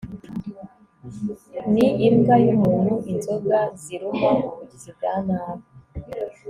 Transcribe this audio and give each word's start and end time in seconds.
ni 1.73 1.87
Imbwa 2.07 2.35
Yumuntu 2.45 2.93
inzoga 3.11 3.59
ziruma 3.81 4.29
ubugizi 4.49 4.89
bwa 4.97 5.13
nabi 5.27 5.67